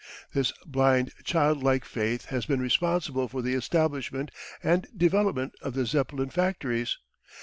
This 0.33 0.51
blind 0.65 1.11
child 1.25 1.61
like 1.61 1.85
faith 1.85 2.25
has 2.29 2.47
been 2.47 2.59
responsible 2.59 3.27
for 3.27 3.43
the 3.43 3.53
establishment 3.53 4.31
and 4.63 4.87
development 4.97 5.53
of 5.61 5.75
the 5.75 5.85
Zeppelin 5.85 6.31
factories. 6.31 6.97